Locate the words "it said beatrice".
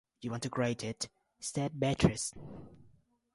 0.83-2.33